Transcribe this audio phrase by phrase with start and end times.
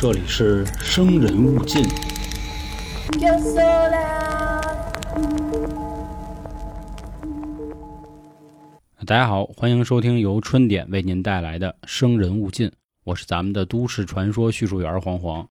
[0.00, 1.82] 这里是生人勿近。
[9.04, 12.68] 大家好，欢迎收听由春点为您带来的《生人勿近》，
[13.06, 15.44] 我是咱们的都市传说叙述员黄黄。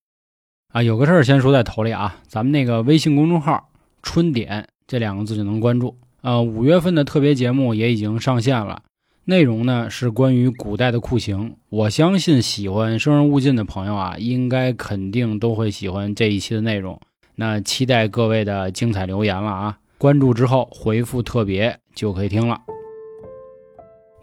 [0.72, 3.68] 啊，有个事儿先说在头里啊，咱们那个微信公众号
[4.02, 5.98] “春点”这两个字就能关注。
[6.22, 8.82] 呃，五月份的特别节目也已经上线了，
[9.30, 11.58] 内容呢是关于古代的酷刑。
[11.68, 16.98] 我相信喜欢《生人勿近》的朋友啊，应该肯定都会喜欢这一期的内容。
[17.36, 19.80] 那期待各位的精彩留言了啊！
[19.98, 22.58] 关注之后回复特别就可以听了。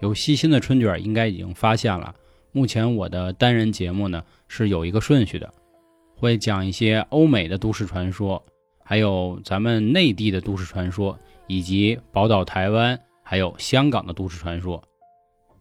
[0.01, 2.15] 有细心的春卷应该已经发现了，
[2.53, 5.53] 目前我的单人节目呢是有一个顺序的，
[6.17, 8.43] 会讲一些欧美的都市传说，
[8.83, 14.83] 还有咱们内地的都市传说，以及宝岛台湾还有香港的都市传说。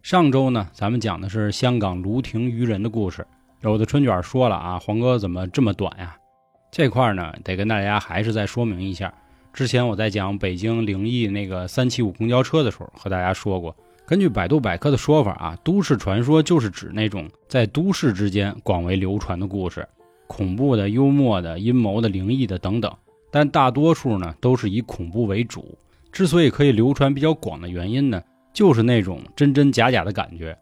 [0.03, 3.25] 上周呢，咱们讲的是香港卢亭渔人的故事。
[3.61, 6.17] 有的春卷说了啊，黄哥怎么这么短呀？
[6.69, 9.13] 这块呢，得跟大家还是再说明一下。
[9.53, 13.73] 之前我在讲北京灵异那个三七五公交车的时候，和大家说过。
[14.05, 19.87] 根据百度百科的说法啊，都市传说就是指那种在都市之间广为流传的故事，
[20.27, 22.93] 恐怖的、幽默的、阴谋的、灵异的等等。
[23.31, 25.77] 但大多数呢都是以恐怖为主。
[26.11, 28.21] 之所以可以流传比较广的原因呢，
[28.53, 30.57] 就是那种真真假假的感觉。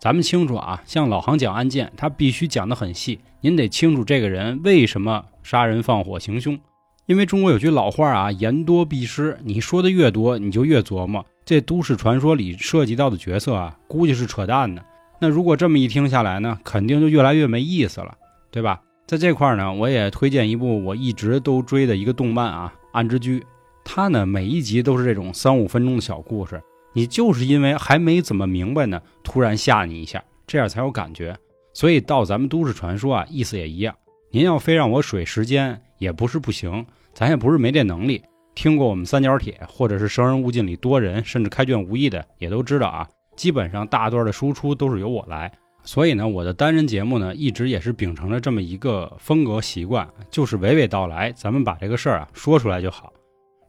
[0.00, 6.58] 咱们清楚啊，像老行讲案件，他必须讲得很细，您得清楚这个人为什么杀人放火行凶。
[7.06, 11.24] 因为中国有句老话啊，言多必失，你说的越多，你就越琢磨。
[11.44, 14.82] 这都市传说里涉及到的角色啊，估计是扯淡的。
[15.20, 18.16] 那如果这么一听下来呢，肯定就越来越没意思了，
[18.50, 18.80] 对吧？
[19.06, 23.40] 在这块呢，我也推荐一部我一直都追的一个动漫啊，《暗之居》。
[23.84, 26.62] 它呢，每一集都是这种三五分钟的小故事，
[26.92, 31.36] 你就是因为还没怎么明白呢，突然吓你一下，这样才有感觉。
[31.74, 33.94] 所以到咱们都市传说啊，意思也一样。
[34.30, 38.22] 您要非让我水时间，也不是不行，咱也不是没这能力。
[38.54, 45.50] 听过我们三角铁或者是生人勿近里多人甚至开卷无益的，也都知道啊，基本上大段的输出都是由我来。
[45.84, 53.12] 所以呢，我的单人节目呢，一直也是秉承着这么一个风格习惯，就是娓娓道来，咱们把这个事儿啊说出来就好。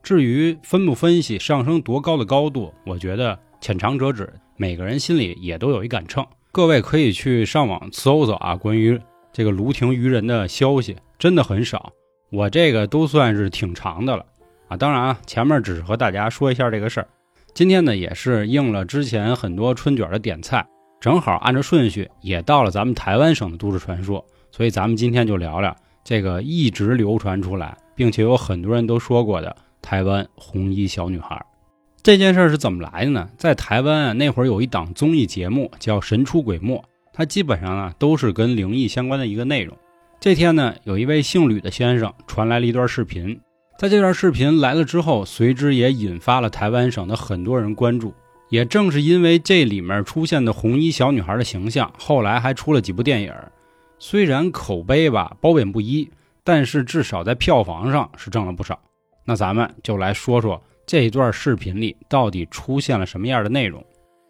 [0.03, 6.27] 至于分不分析上升多高的高度，我觉得浅尝辄止，每个人心里也都有一杆秤。
[6.51, 8.99] 各位可以去上网搜搜啊，关于
[9.31, 11.93] 这个卢亭渔人的消息，真的很少。
[12.31, 14.25] 我这个都算是挺长的了。
[14.67, 17.07] 啊，当然啊，前面只是和大家说一下这个事儿。
[17.53, 20.67] 今天呢，也是应了之前很多春卷的点菜，
[20.99, 31.39] 正好按照顺序也到了咱们台湾省的都市传说，所以咱们今天就聊聊这个一直流传出来，并且有很多人都说过的台湾红衣小女孩。
[32.01, 33.29] 这件事是怎么来的呢？
[33.37, 36.75] 在台湾啊，那会儿有一档综艺节目叫《神出鬼没》，
[37.13, 39.77] 它基本上啊都是跟灵异相关的一个内容。
[40.19, 43.39] 这天呢，有一位姓吕的先生传来了一段视频。
[43.77, 48.13] 在这段视频来了之后，随之也引发了台湾省的很多人关注。
[48.49, 53.33] 也正是因为这里面出现的红衣小女孩的形象，后来还出了几部电影。
[53.97, 56.09] 虽然口碑吧褒贬不一，
[56.43, 58.79] 但是至少在票房上是挣了不少。
[59.25, 63.83] 那咱们就来说说这段视频里到底出现了什么样的内容。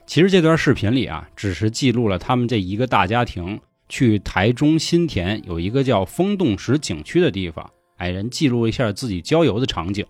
[0.06, 7.68] 其实这段视频里啊，只是记录了他们这一个大家庭去台中新田有一个叫风洞石景区的地方。
[7.98, 10.06] 矮人记录了一下自己郊游的场景。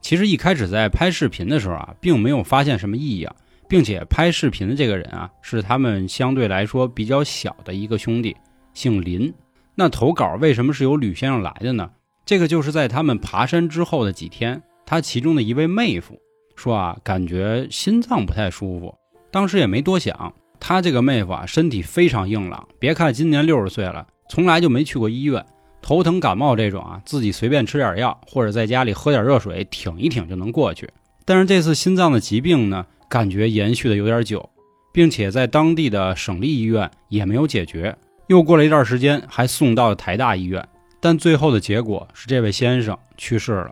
[0.00, 3.36] 其实一开始在拍视频的时候啊，并没有发现什么异样，
[3.68, 8.36] 并且拍视频的这个人啊，是他们相对来说比较小的一个兄弟，
[8.74, 9.32] 姓林。
[9.76, 11.88] 那投稿为什么是由吕先生来的呢？
[12.30, 16.16] 这个就是在他们爬山之后的几天，他其中的一位妹夫
[16.54, 18.94] 说啊，感觉心脏不太舒服。
[19.32, 25.44] 当时也没多想，他这个妹夫啊，身体非常硬朗，别看今年六十岁了，从来就没去过医院。
[25.82, 30.88] 头疼感冒这种啊，自己随便吃点药，或者在家里喝点热水挺一挺就能过去。
[31.24, 34.48] 但是这次心脏的疾病呢，感觉延续的有点久，
[34.92, 37.92] 并且在当地的省立医院也没有解决。
[38.28, 40.64] 又过了一段时间，还送到了台大医院，
[41.00, 43.70] 但最后的结果是这位先生去世了。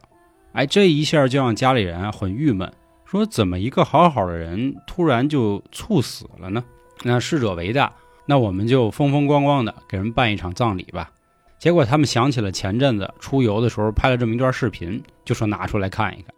[0.53, 2.73] 哎，这一下就让家里人很郁闷，
[3.05, 6.65] 说怎么一个好好的人突然就猝死了呢？
[7.03, 7.93] 那逝者为大，
[8.27, 11.11] 那我们就风风光光的给人办一场葬礼吧。
[11.59, 16.35] 结果他们想起了前阵子出游的时候拍了这么一段视频，就说拿出来看一看。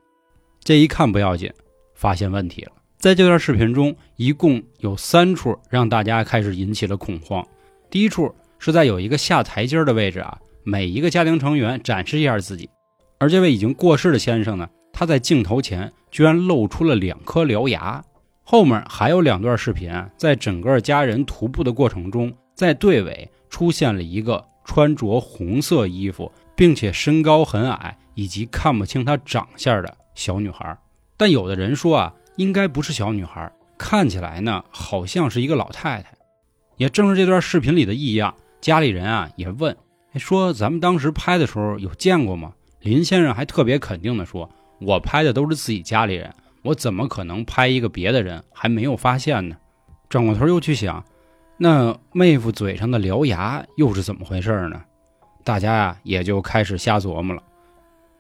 [0.62, 1.50] 这一看不要紧，
[1.94, 2.72] 发现问题了。
[2.98, 7.46] 在这段视频中，一共有三处让大家开始引起了恐慌。
[7.88, 12.68] 第一处是在有一个下台阶的位置啊，每一个家庭成员展示一下自己。
[13.18, 18.02] 而这位已经过世的先生呢，他在镜头前居然露出了两颗獠牙。
[18.42, 24.44] 后面还有两段视频，在整个家人徒步的过程中，在队尾出现了一个。
[24.62, 30.78] 穿着红色衣服，并且身高很矮，以及看不清她长相的小女孩。
[31.16, 36.12] 但有的人说啊，应该不是小女孩，看起来呢好像是一个老太太。
[36.76, 39.76] 也正是这段视频里的异样，家里人啊也问，
[40.18, 42.52] 说咱们当时拍的时候有见过吗？
[42.80, 49.56] 林先生还特别肯定的说，我拍的都是自己家里人，我怎么可能拍一个别的人还没有发现呢？
[50.08, 51.04] 转过头又去想，
[51.56, 54.82] 那妹夫嘴上的獠牙又是怎么回事呢？
[55.44, 57.42] 大家呀也就开始瞎琢磨了。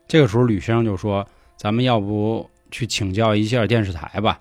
[0.06, 1.26] 这个时候吕先生就说，
[1.56, 4.40] 咱们要不去请教一下电视台吧？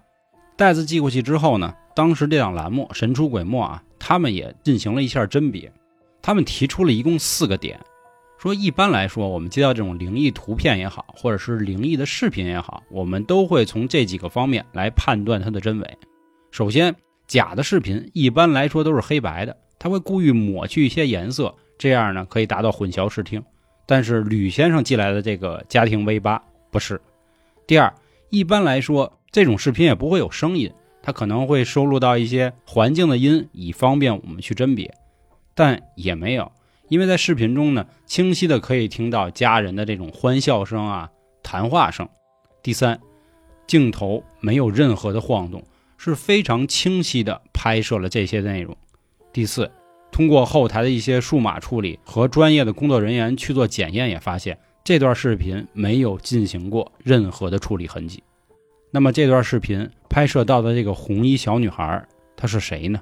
[0.56, 3.82] 袋子寄过去之后呢，当时这档栏目《神出鬼没》啊。
[4.02, 5.72] 他们也进行了一下甄别，
[6.30, 7.80] 他们提出了一共四个点，
[8.38, 15.98] 说一般来说，我们接到这种灵异图片也好，或者是灵异的视频也好，我们都会从这几个方面来判断它的真伪。
[16.52, 16.96] 首先，
[17.26, 23.44] 假的视频一般来说都是黑白的，他会故意抹去一些颜色，这样呢可以达到混淆视听。
[23.88, 26.40] 但是吕先生寄来的这个家庭 V 八
[26.70, 27.02] 不是。
[27.66, 27.92] 第二，
[28.30, 30.72] 一般来说，这种视频也不会有声音。
[31.02, 34.94] 它可能会收录到一些环境的音，以方便我们去甄别，
[35.60, 36.50] 但也没有，
[36.88, 41.12] 因为在视频中呢，清晰的可以听到家人的这种欢笑声啊、
[41.44, 42.08] 谈话声。
[42.64, 42.98] 第三，
[43.68, 45.62] 镜头没有任何的晃动，
[45.98, 48.74] 是非常清晰的拍摄了这些内容。
[49.34, 49.70] 第四，
[50.14, 58.24] 通过后台的一些数码处理和专业的工作人员去做检验，也发现这段视频没有进行过任何的处理痕迹。
[58.92, 62.08] 那么这段视频拍摄到的这个红衣小女孩，
[62.38, 63.02] 她是谁呢？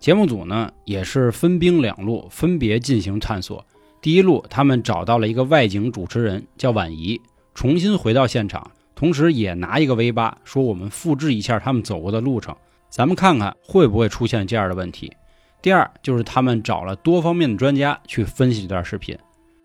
[0.00, 3.62] 节目组呢也是分兵两路，分别进行探索。
[4.00, 7.20] 第一路，他们找到了一个外景主持人，叫婉仪，
[7.54, 12.56] 重新回到现场，同时也拿一个 V 八，说我们复制一下他们走过的路程，
[12.88, 15.12] 咱们看看会不会出现这样的问题。
[15.60, 19.14] 第二，就是他们找了多方面的专家去分析这段视频。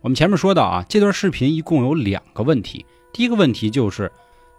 [0.02, 4.12] 我们前面说到啊，这段视频一共有两个问题，第一个问题就是。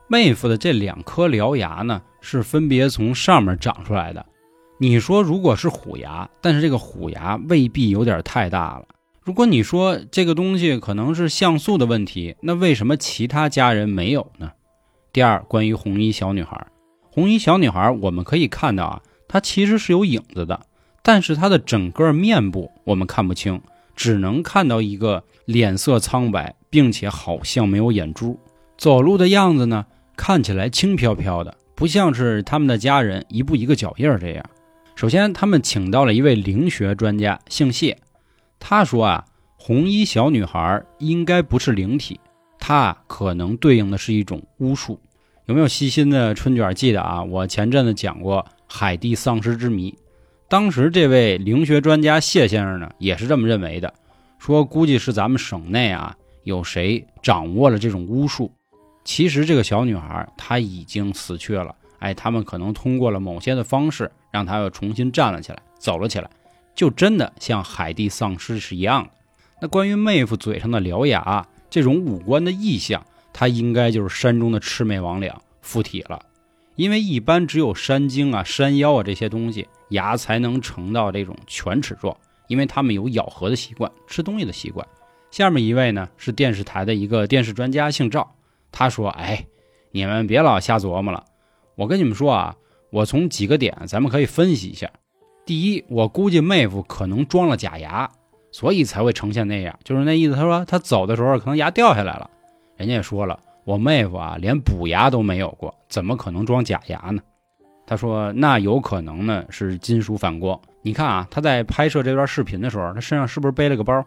[0.09, 4.25] 妹夫的这两颗獠牙呢，是分别从上面长出来的。
[4.79, 8.85] 你说如果是虎牙，但是这个虎牙未必有点太大了。
[9.23, 14.51] 如果你说这个东西可能是像素的问题，那为什么其他家人没有呢？
[15.11, 16.67] 第二，关于红衣小女孩，
[17.09, 20.61] 红衣小女孩我们可以看到啊，她其实是有影子的，
[21.01, 23.59] 但是她的整个面部我们看不清，
[23.95, 28.39] 只能看到一个脸色苍白，并且好像没有眼珠，
[28.77, 29.85] 走路的样子呢。
[30.15, 34.43] 看起来轻飘飘的，不像是他们的家人一步一个脚印这样。
[34.97, 37.95] 首先，他们请到了一位灵学专家，姓谢。
[38.57, 42.19] 他说啊，红衣小女孩应该不是灵体，
[42.57, 44.99] 她可能对应的是一种巫术。
[45.45, 47.23] 有没有细心的春卷记得啊？
[47.23, 49.95] 我前阵子讲过海地丧尸之谜，
[50.49, 53.93] 当时这位灵学专家谢先生呢，也是这么认为的，
[54.39, 58.51] 说估计是咱们省内啊有谁掌握了这种巫术。
[59.03, 66.29] 其实这个小女孩她已经死去了，哎，他们可能通过了某些的方式，让他又重新站了起来，走了起来，
[66.75, 69.09] 就真的像海地丧尸是一样的。
[69.59, 73.03] 那关于妹夫嘴上的獠牙这种五官的异象，
[73.33, 76.23] 他应该就是山中的魑魅魍魉附体了，
[76.75, 82.15] 因为一般只有山精啊、山妖啊这些东西牙才能成到这种犬齿状，
[82.47, 84.87] 因为他们有咬合的习惯，吃东西的习惯。
[85.31, 88.35] 下面一位呢是电视台的一个电视专家，姓赵。
[88.71, 89.47] 他说：“哎，
[89.91, 91.25] 你们别老瞎琢磨了。
[91.75, 92.55] 我跟你们说啊，
[92.89, 94.89] 我从几个点咱们可以分析一下。
[95.45, 98.09] 第一，我估计妹夫可能装了假牙，
[98.51, 99.77] 所以才会呈现那样。
[99.83, 100.35] 就是那意思。
[100.35, 102.29] 他说他走的时候可能牙掉下来了。
[102.75, 107.21] 人家也说了，我妹夫啊连补牙都没有过，怎么可能装假牙呢？
[107.85, 110.59] 他说那有可能呢是金属反光。
[110.81, 114.05] 你看啊，他在拍摄这段视频的时候，他身上是不是背了个包？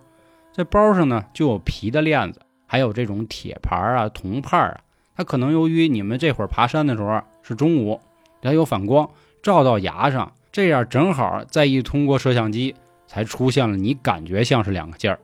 [0.52, 4.80] 这包上呢就有皮的链子。”还有这种铁牌啊、铜牌啊，
[5.16, 8.00] 他可能由于你们这会儿爬山的时候是中午，
[8.42, 9.08] 它有反光
[9.42, 12.74] 照到牙上，这样正好再一通过摄像机，
[13.06, 15.18] 才出现了你感觉像是两个件儿。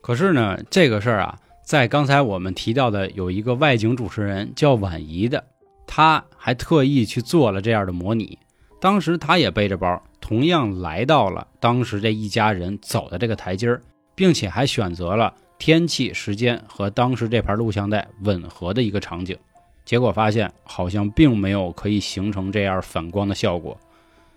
[0.00, 5.44] 可是呢，这个事儿啊，在刚才我们提到的有一个外景主持人叫婉仪的，
[5.86, 8.38] 他还特意去做了这样的模拟。
[8.80, 13.82] 当时他也背着包，同样来到了当时这一家人走的这个台阶儿，
[14.14, 15.34] 并且还选择了。
[15.58, 19.36] 天气、时间和当时这盘录像带吻合的一个场景，
[19.88, 23.80] 结果发现好像并没有可以形成这样反光的效果。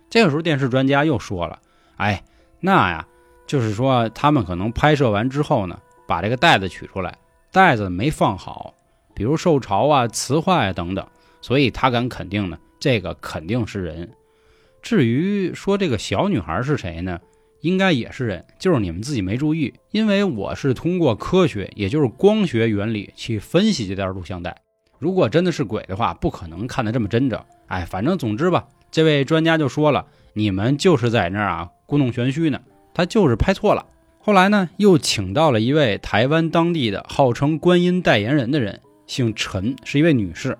[0.08, 1.58] 这个时候，电视专家又说了
[1.98, 2.24] ：“哎，
[2.58, 3.06] 那呀，
[3.46, 5.78] 就是说他们可能拍摄完之后呢，
[6.08, 7.18] 把这个袋子取出来，
[7.52, 8.72] 袋子没放好，
[9.14, 11.06] 比如受潮啊、磁化啊等等，
[11.42, 14.10] 所以他敢肯定呢，这个肯定是人。
[14.80, 17.20] 至于说这个小女孩是谁呢？
[17.60, 19.74] 应该也是人，就是你们自己没注意。
[19.90, 24.56] 因为我是通过科学，也就是光学原理去分析这段录像带。
[25.02, 27.44] 如果真的是鬼的话，不可能看得这么真着。
[27.66, 32.60] 哎，反正总之吧，这位专家就说了，你们就是在那儿啊故弄玄虚呢，
[32.94, 33.84] 他就是拍错了。
[34.20, 40.56] 后来呢，又请到了一位台湾当地的号称观音代言人的人，姓陈，是一位女士，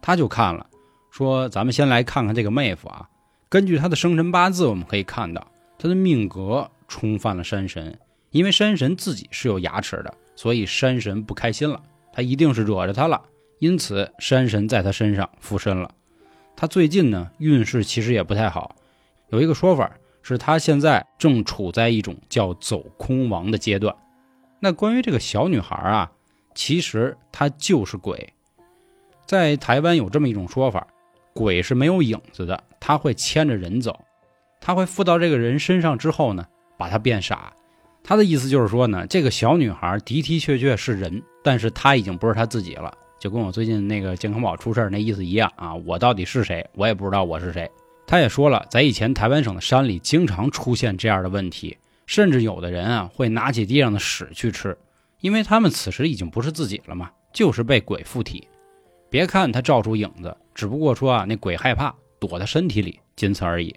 [0.00, 0.66] 她就看了，
[1.10, 3.06] 说咱们先来看看这个妹夫啊。
[3.50, 7.98] 根据她的生辰八字，我们可以看到她的命格冲犯了山神，
[8.30, 11.78] 因为山神自己是有牙齿的，所以山神不开心了，
[12.14, 13.20] 他一定是惹着他了，
[13.58, 15.90] 因此山神在他身上附身了。
[16.56, 18.76] 他最近呢运势其实也不太好，
[19.28, 19.90] 有一个说法。
[20.26, 23.94] 是他现在正处在一种叫走空亡的阶段。
[24.58, 26.10] 那关于这个小女孩啊，
[26.54, 28.32] 其实她就是鬼。
[29.26, 30.86] 在台湾有这么一种说法，
[31.34, 34.02] 鬼是没有影子的，他会牵着人走，
[34.62, 36.46] 他会附到这个人身上之后呢，
[36.78, 37.52] 把他变傻。
[38.02, 45.74] 他的意思就是说呢，这个小女孩的的确确是人，但是她已经不是她自己了，就跟我最近那个健康宝出事那意思一样啊。
[45.74, 47.70] 我到底是谁，我也不知道我是谁。
[48.06, 54.76] 他也说了，在以前台湾省的山里经常出现这样的问题，甚至有的人啊会拿起地上的屎去吃，
[55.22, 58.46] 因为他们此时已经不是自己了嘛，就是被鬼附体。
[59.08, 63.74] 别看他照出影子，只不过说啊那鬼害怕躲在身体里，仅此而已。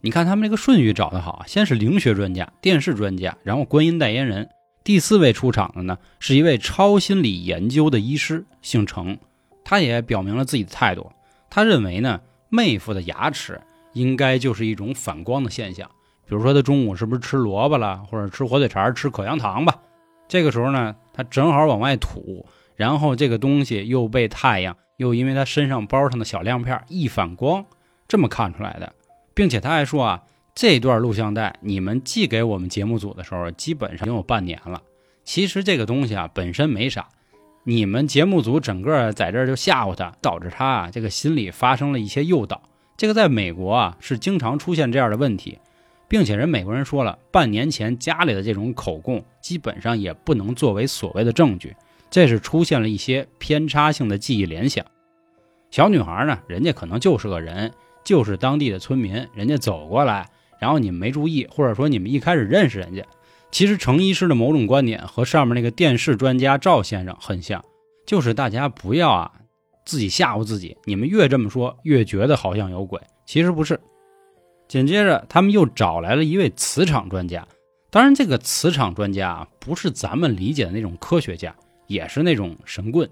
[0.00, 4.48] 你看他们这个顺序找得好，先是灵学专家、电视专家，然后观音代言人，
[4.88, 9.18] 第四位出场的呢是一位超心理研究的医师，姓程，
[9.62, 11.12] 他也表明了自己的态度，
[11.50, 13.60] 他认为呢妹夫的牙齿。
[13.92, 15.86] 应该就是一种反光的现象，
[16.26, 19.78] 比如说他中午是不是吃萝卜了，或者吃火腿肠、吃口香糖吧？
[20.26, 27.66] 这个时候呢，他正好往外吐，然后这个东西又被太阳，又因为他身上包上的小亮片一反光，
[28.06, 28.90] 这么看出来的。
[29.34, 30.22] 并且他还说啊，
[30.60, 34.82] 这段录像带你们寄给我们节目组的时候，基本上已经有半年了。
[35.22, 37.06] 其实这个东西啊本身没啥，
[37.62, 42.60] 你们节目组整个在这儿就吓唬他，导致他啊这个心理发生了一些诱导。
[42.96, 45.60] 这个在美国啊是经常出现这样的问题，
[46.08, 51.76] 并且人美国人说了，半年前家里的这种口供基本上也不能作为所谓的证据，
[52.10, 54.84] 这是出现了一些偏差性的记忆联想。
[55.70, 57.72] 小女孩呢，人家可能就是个人，
[58.02, 60.28] 就是当地的村民，人家走过来，
[60.60, 63.04] 然后你们没注意，或者说你们一开始认识人家。
[63.50, 67.64] 其实程医师的某种观点和上面那个电视专家赵先生很像，
[68.06, 69.32] 就是大家不要啊。
[69.86, 73.80] 自己吓唬自己，你们越这么说，越觉得好像有鬼，其实不是。
[74.68, 77.48] 紧接着，他们又找来了一位磁场专家，
[77.88, 83.08] 当然，这个磁场专家啊，不是咱们理解的那种科学家，也是那种神棍。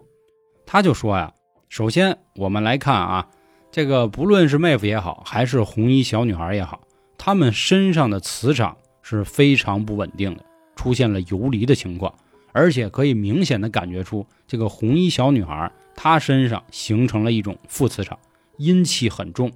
[0.66, 1.32] 他就说呀，
[1.70, 3.26] 首先我们来看啊，
[3.72, 6.82] 这个不论是妹夫也好，还是红衣小女孩也好，
[7.18, 10.44] 他们身上的磁场是非常不稳定的，
[10.74, 12.14] 出现了游离的情况。
[12.52, 18.18] 而且可以明显的感觉出，这个红衣小女孩她身上形成了一种负磁场，
[18.56, 19.52] 阴气很重。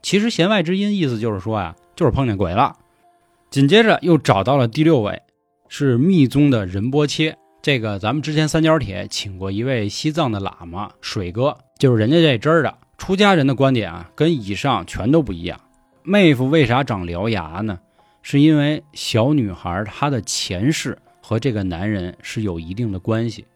[0.00, 2.76] 其实弦外之音意思就是说呀，就是碰见鬼了。
[3.50, 5.20] 紧接着又找到了第六位，
[5.68, 7.36] 是密宗的仁波切。
[7.60, 15.60] 这个咱们之前三角铁请过一位西藏的喇嘛水哥，就是人家这支儿的出家人的观点啊，跟以上全都不一样。
[16.02, 17.78] 妹夫为啥长獠牙呢？
[18.22, 20.98] 是因为小女孩她的前世。
[21.24, 23.46] 和这个男人是有一定的关系，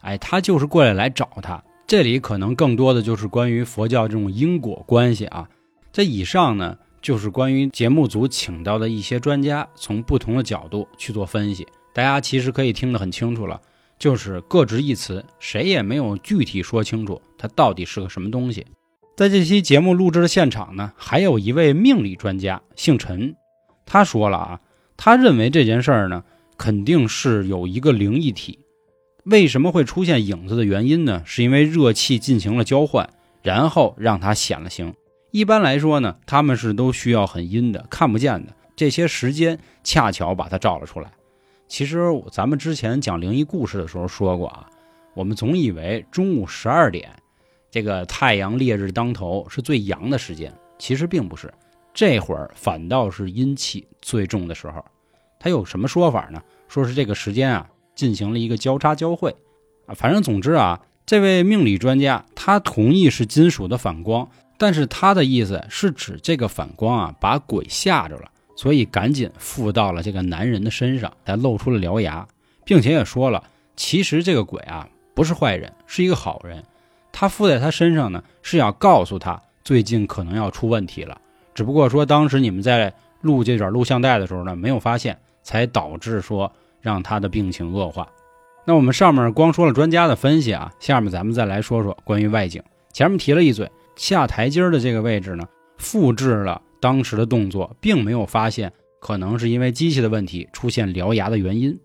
[0.00, 1.60] 哎，他就是过来来找他。
[1.86, 5.48] 这里可能更多的就是关于佛教这种因果关系啊。
[5.90, 11.66] 这以上呢，就是关于节目组请到的一些专家从不同的角度去做分析。
[11.94, 13.58] 大家其实可以听得很清楚了，
[13.98, 18.64] 就是各执一词，谁也没有具体说清楚它到底是个什么东西。
[19.16, 23.34] 在这期节目录制的现场呢，还有一位命理专家，姓陈，
[23.86, 24.60] 他说了啊，
[24.96, 26.22] 他认为这件事儿呢。
[26.58, 28.58] 肯定是有一个灵异体，
[29.24, 31.20] 为什么会出现影子的原因呢？
[31.26, 33.10] 是因为热气进行了交换，
[33.42, 34.94] 然后让它显了形。
[35.32, 41.12] 一般来说呢，他们是都需要很阴的、看不见的这些时间，恰巧把它照了出来。
[41.68, 44.66] 其实咱们之前讲灵异故事的时候说过啊，
[45.14, 47.10] 我们总以为中午十二点，
[47.70, 51.52] 这个太阳烈日当头是最阳的时间，其实并不是，
[51.92, 54.84] 这会儿反倒是阴气最重的时候。
[55.38, 56.42] 他有什么说法呢？
[56.68, 59.34] 说是这个时间啊，进行了一个交叉交汇，
[59.86, 72.26] 啊，反正总之啊，这位命理专家他同意是金属的反光，但是他的意思是指这个反光啊把鬼吓着了，所以赶紧附到了这个男人的身上，才露出了獠牙，
[72.64, 73.44] 并且也说了，
[73.76, 76.64] 其实这个鬼啊不是坏人，是一个好人，
[77.18, 81.18] 他附在他身上呢是要告诉他最近可能要出问题了，
[81.54, 82.92] 只不过说当时你们在。
[83.22, 88.06] 录这卷录像带的时候呢，没有发现，才导致说让他的病情恶化。
[88.64, 92.62] 那我们上面光说了专家的分析啊，下面咱们再来说说关于外景。
[92.92, 95.44] 前面提了一嘴，下台阶的这个位置呢，
[95.78, 98.70] 复制了当时的动作，并没有发现
[99.00, 101.76] 可能是因为机器的问题出现獠牙的原因。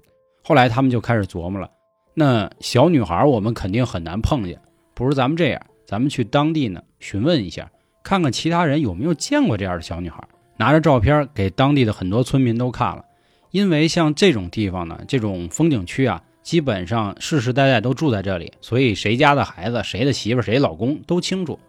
[0.43, 1.67] 后来他们就开始琢磨了，
[2.13, 4.61] 那小女孩我们肯定很难碰见，
[4.93, 7.69] 不如咱们这样，咱们去当地呢询问一下，
[8.03, 10.23] 看看其他人有没有见过这样的小女孩，
[10.57, 13.05] 拿着照片给当地的很多村民都看了。
[13.51, 16.21] 因为像这种地方呢，这种风景区啊。
[16.43, 21.59] 基本上世世代代都住在这里，所以谁家的孩子、谁的媳妇、谁老公都清楚。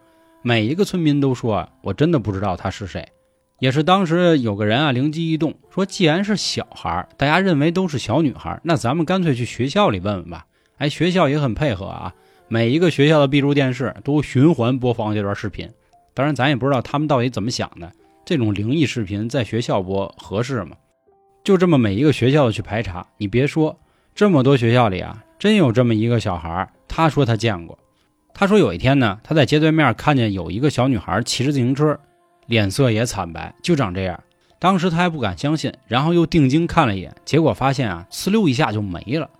[0.40, 3.06] 每一个村民都说啊：“我真的不知道她是谁。”
[3.60, 10.46] 也是当时有个人啊灵机一动，说：“既然是小孩，大家认为都是小女孩，那咱们干脆去学校里问问吧。”
[10.78, 12.14] 哎，学校也很配合啊，
[12.52, 15.70] 每一个学校的闭路电视都循环播放这段视频。
[16.12, 17.90] 当然，咱也不知道他们到底怎么想的，
[18.26, 20.76] 这种灵异视频在学校播合适吗？
[21.42, 23.74] 就这么每一个学校的去排查，你别说。
[24.14, 27.78] 这么多学校里啊，真有这么一个小孩他说他见过。
[28.34, 31.98] 他说有一天呢，他在街对面看见有一个小女孩骑着自行车，
[32.44, 34.22] 脸色也惨白，就长这样。
[34.58, 39.30] 当时他还不敢相信，然后又定睛看了一眼，结果发现啊，呲溜一下就没了。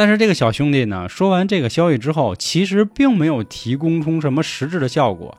[0.00, 5.36] 但是这个小兄弟呢，说完这个消息之后，其实并没有提供出什么实质的效果，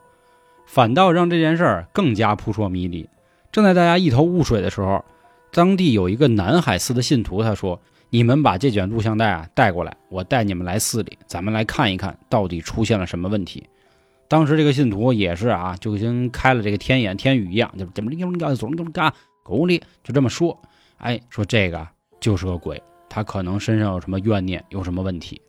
[0.68, 3.10] 反倒让这件事儿更加扑朔迷离。
[3.52, 5.04] 正在大家一头雾水的时候，
[5.52, 7.82] 当地有一个南海寺的信徒，他说。
[8.14, 13.64] 你们把这卷录像带啊带过来，我带你们来寺里，咱们来看一看到底出现了什么问题。
[14.28, 19.14] 当时这个信徒也是啊，就跟开了这个天眼天语一样，就怎么怎么怎么怎么怎么干，
[19.44, 20.62] 狗力就这么说。
[20.98, 21.88] 哎，说这个
[22.20, 25.42] 就是个鬼，他可能身上有什么怨念，有什么问题。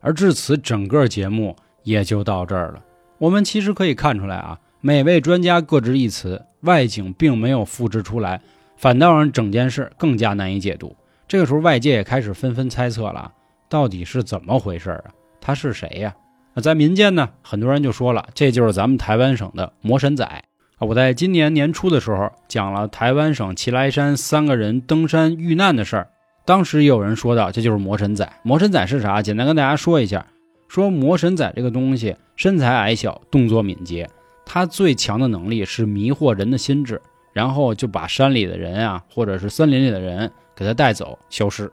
[0.00, 2.82] 而至此，整个节目也就到这儿了。
[3.18, 8.40] 我们其实可以看出来啊，每位专家各执一词，外景并没有复制出来，
[8.76, 10.96] 反倒让整件事更加难以解读。
[11.28, 13.32] 这个时候，外界也开始纷纷猜测了，
[13.68, 15.04] 到底是怎么回事啊？
[15.40, 16.12] 他是谁呀？
[16.54, 20.42] 那在民间呢，很多人就说了，这就是咱们台湾省的魔神仔啊！
[20.80, 26.10] 我在今年年初的时候讲了台湾省奇来山三个人登山遇难的事儿，
[26.46, 28.26] 当时也有人说到，这就是魔神仔。
[28.42, 29.20] 魔神仔是啥？
[29.20, 30.24] 简单跟大家说一下，
[30.68, 34.08] 说魔神仔这个东西，身材矮小，动作敏捷，
[34.46, 37.02] 他最强的能力是迷惑人的心智，
[37.34, 40.32] 然后就把山里的人啊，或者是森林里的人。
[40.58, 41.70] 给他带走，消失。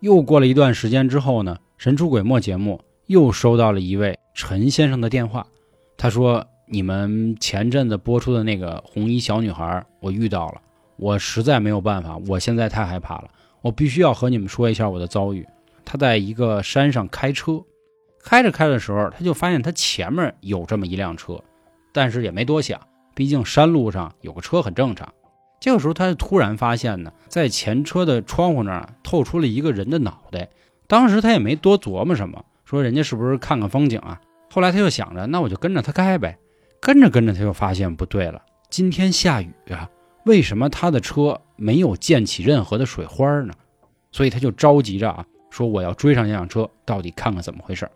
[0.00, 5.46] 又过了一段时间之后呢，神出鬼没节目又收到了一位陈先生的电话。
[5.96, 10.60] 他说：“你们前阵子播出的那个红衣小女孩，我遇到了，
[10.96, 13.28] 我实在没有办法，我现在太害怕了，
[13.66, 15.46] 我必须要和你们说一下我的遭遇。”
[15.84, 17.62] 他在一个山上开车，
[18.22, 21.42] 开着开的时候，他就发现他前面有这么一辆车，
[21.92, 22.80] 但是也没多想，
[23.14, 25.12] 毕竟山路上有个车很正常。
[25.60, 30.48] 这个时候，他就突然发现呢，在前车的窗户那儿透出了一个人的脑袋。
[30.86, 34.20] 当时他也没多琢磨什么，说人家是不是看看风景啊？
[34.52, 36.38] 后来他又想着，那我就跟着他开呗。
[36.80, 39.88] 跟着跟着，他就发现不对了，今天下雨啊，
[40.24, 43.52] 为什么他的车没有溅起任何的水花呢？
[44.12, 47.88] 所以他就着急着啊，说我要追上这辆车，到底看看怎么回事。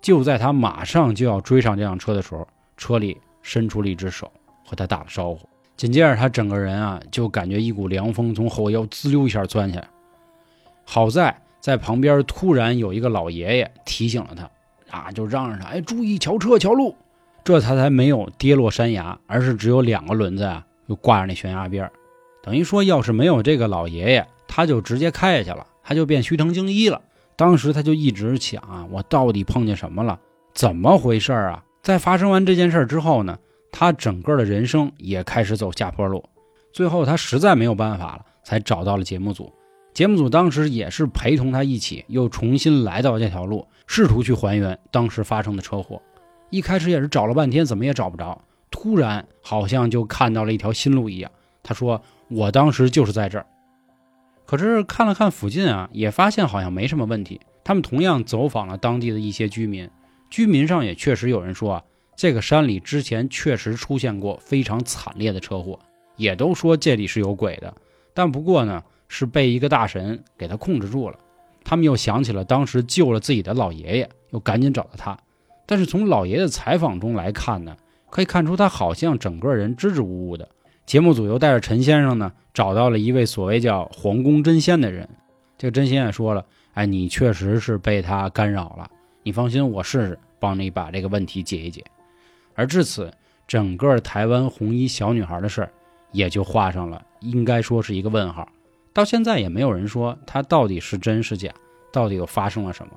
[0.00, 4.30] 就在他马上就要追上这辆车的时候，车里伸出了一只手，
[4.64, 5.48] 和他打了招呼。
[5.76, 9.88] 紧接着，他整个人啊，就感觉一股凉风从后腰滋溜一下钻下来。
[10.84, 16.94] 好在在旁边突然有一个老爷爷提醒了他，啊，就嚷嚷着：“哎，注意瞧车瞧路。”
[17.44, 21.90] 这他才没有跌落山崖，而是只有两个轮子啊，又挂着那悬崖边
[22.48, 26.98] 等于说，要是没有这个老爷爷，他就直接开下去了，他就变虚藤精一了。
[27.36, 30.18] 当时他就一直想啊，我到底碰见什么了？
[30.54, 31.62] 怎么回事啊？
[31.82, 33.38] 在发生完这件事之后呢？
[33.70, 36.24] 他整个的人生也开始走下坡路，
[36.72, 39.52] 最后他实在没有办法了，才找到了节目组。
[39.92, 46.00] 节目组当时也是陪同他一起，又重新来到这条路，试图去还原当时发生的车祸。
[46.48, 48.40] 一开始也是找了半天，怎么也找不着。
[48.70, 51.30] 突然好像就看到了一条新路一样。
[51.62, 53.46] 他说：“我当时就是在这儿。”
[54.46, 57.40] 可是看了看附近啊，也发现好像没什么问题。
[57.64, 59.90] 他们同样走访了当地的一些居民，
[60.30, 61.82] 居民上也确实有人说啊。
[62.16, 65.78] 这个山里之前确实出现过非常惨烈的车祸，
[66.16, 67.72] 也都说这里是有鬼的，
[68.12, 71.16] 但不过呢是被一个大神给他控制住了。
[71.62, 75.16] 他们又想起了当时救了自己的老爷爷，又赶紧找到他。
[75.64, 77.76] 但是从老爷爷的采访中来看呢，
[78.10, 80.48] 可以看出他好像整个人支支吾吾的。
[80.88, 85.06] 节目组又带着陈先生呢找到了一位所谓叫皇宫真仙的人，
[85.58, 88.90] 这个真仙也说了：“哎，你确实是被他干扰了，
[89.22, 91.84] 你放心，我试试帮你把这个问题解一解。”
[92.56, 93.12] 而至此，
[93.46, 95.70] 整个台湾红衣小女孩的事儿
[96.10, 98.48] 也就画上了应该说是一个问号。
[98.94, 101.52] 到现在也没有人说它到底是真是假，
[101.92, 102.94] 到底又发生了什么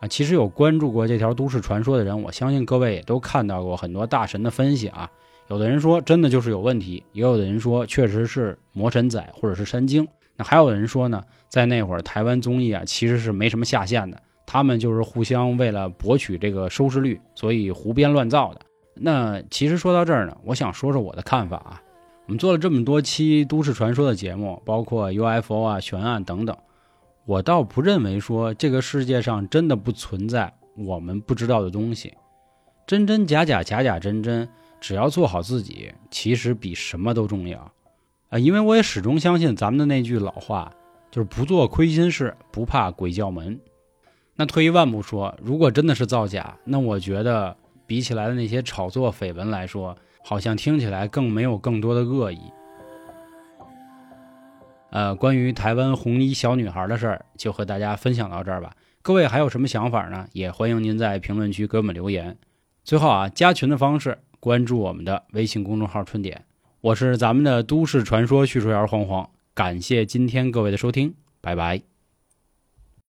[0.00, 0.06] 啊？
[0.06, 5.10] 其实有关注过这条都市传说的人，我相信各位也都看到过很多大神的分析啊。
[5.50, 10.06] 有的人说真的就是有问题，也有的人说确实是魔神仔或者是山精。
[10.36, 18.60] 那还有的人说呢，在那会儿台湾综艺啊其实是没什么下限的，他们就是互相为了博取这个收视率，所以胡编乱造的。
[18.94, 21.82] 那其实说到这儿呢，我想说说我的看法啊。
[22.26, 26.56] 我们做了这么多期都市传说的节目，包括 UFO 啊、悬案等等，
[27.26, 32.14] 我倒不认为说这个世界上真的不存在我们不知道的东西，
[32.86, 34.48] 真真假假，假假真真。
[34.80, 37.70] 只要做好自己，其实比什么都重要，
[38.30, 38.38] 啊！
[38.38, 40.72] 因为我也始终相信咱们的那句老话，
[41.10, 43.60] 就是不做亏心事，不怕鬼叫门。
[44.36, 47.54] 那退一万步说，如果真的是造假，那我觉得
[47.86, 52.40] 比起来的那些炒作绯闻来说，好像听起来更没有更多的恶意。
[54.90, 58.74] 呃，关于台湾红衣小女孩的事儿，就和大家分享到这儿吧。
[59.02, 60.26] 各位还有什么想法呢？
[60.32, 62.36] 也欢迎您在评论区给我们留言。
[62.82, 64.18] 最后啊，加群的方式。
[64.40, 66.44] 关注我们的微信公众号“春点”，
[66.80, 71.82] 我是咱们的都市传说叙述员黄黄，感谢今天各位的收听，拜拜。